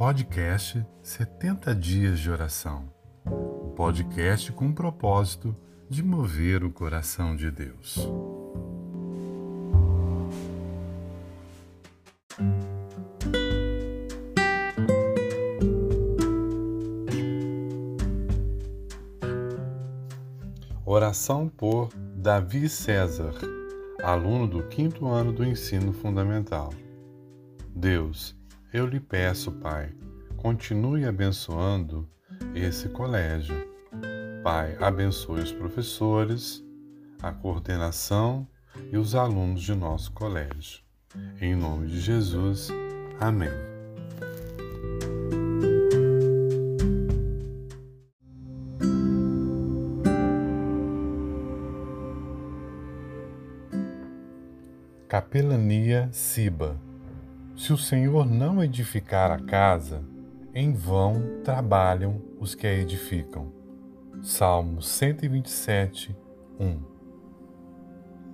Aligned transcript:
podcast 0.00 0.82
70 1.02 1.74
Dias 1.74 2.20
de 2.20 2.30
Oração. 2.30 2.90
O 3.26 3.68
podcast 3.76 4.50
com 4.50 4.68
o 4.68 4.74
propósito 4.74 5.54
de 5.90 6.02
mover 6.02 6.64
o 6.64 6.72
coração 6.72 7.36
de 7.36 7.50
Deus. 7.50 7.98
Oração 20.82 21.46
por 21.46 21.90
Davi 22.16 22.70
César, 22.70 23.34
aluno 24.02 24.48
do 24.48 24.66
quinto 24.68 25.08
ano 25.08 25.30
do 25.30 25.44
ensino 25.44 25.92
fundamental. 25.92 26.72
Deus, 27.76 28.39
eu 28.72 28.86
lhe 28.86 29.00
peço, 29.00 29.50
Pai, 29.52 29.92
continue 30.36 31.04
abençoando 31.04 32.08
esse 32.54 32.88
colégio. 32.88 33.68
Pai, 34.42 34.76
abençoe 34.80 35.40
os 35.40 35.52
professores, 35.52 36.64
a 37.22 37.32
coordenação 37.32 38.46
e 38.92 38.96
os 38.96 39.14
alunos 39.14 39.62
de 39.62 39.74
nosso 39.74 40.12
colégio. 40.12 40.82
Em 41.40 41.54
nome 41.54 41.88
de 41.88 42.00
Jesus, 42.00 42.68
amém. 43.18 43.50
Capelania 55.08 56.08
Siba 56.12 56.89
se 57.60 57.74
o 57.74 57.76
Senhor 57.76 58.24
não 58.24 58.64
edificar 58.64 59.30
a 59.30 59.38
casa, 59.38 60.02
em 60.54 60.72
vão 60.72 61.42
trabalham 61.44 62.22
os 62.38 62.54
que 62.54 62.66
a 62.66 62.72
edificam. 62.72 63.52
Salmo 64.22 64.80
127, 64.80 66.16
1 66.58 66.99